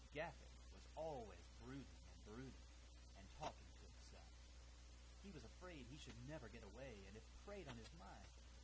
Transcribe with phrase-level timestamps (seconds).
[0.15, 2.65] "Gaffett was always brooding and brooding,
[3.19, 4.33] and talking to himself;
[5.21, 8.25] he was afraid he should never get away, and it preyed upon his mind.